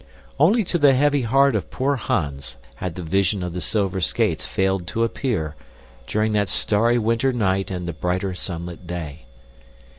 Only 0.39 0.63
to 0.63 0.79
the 0.79 0.95
heavy 0.95 1.21
heart 1.21 1.55
of 1.55 1.69
poor 1.69 1.95
Hans 1.95 2.57
had 2.77 2.95
the 2.95 3.03
vision 3.03 3.43
of 3.43 3.53
the 3.53 3.61
silver 3.61 4.01
skates 4.01 4.47
failed 4.47 4.87
to 4.87 5.03
appear 5.03 5.53
during 6.07 6.33
that 6.33 6.49
starry 6.49 6.97
winter 6.97 7.31
night 7.31 7.69
and 7.69 7.85
the 7.87 7.93
brighter 7.93 8.33
sunlit 8.33 8.87
day. 8.87 9.27